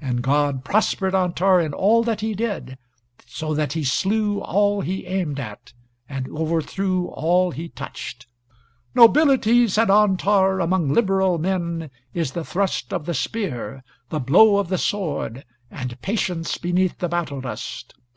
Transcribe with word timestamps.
And 0.00 0.20
God 0.20 0.64
prospered 0.64 1.14
Antar 1.14 1.60
in 1.60 1.72
all 1.74 2.02
that 2.02 2.22
he 2.22 2.34
did, 2.34 2.76
so 3.24 3.54
that 3.54 3.74
he 3.74 3.84
slew 3.84 4.40
all 4.40 4.80
he 4.80 5.06
aimed 5.06 5.38
at, 5.38 5.72
and 6.08 6.26
overthrew 6.30 7.06
all 7.10 7.52
he 7.52 7.68
touched. 7.68 8.26
"Nobility," 8.96 9.68
said 9.68 9.92
Antar, 9.92 10.58
"among 10.58 10.88
liberal 10.92 11.38
men, 11.38 11.88
is 12.12 12.32
the 12.32 12.42
thrust 12.44 12.92
of 12.92 13.06
the 13.06 13.14
spear, 13.14 13.84
the 14.08 14.18
blow 14.18 14.56
of 14.56 14.70
the 14.70 14.76
sword, 14.76 15.44
and 15.70 16.02
patience 16.02 16.58
beneath 16.58 16.98
the 16.98 17.08
battle 17.08 17.40
dust. 17.40 17.94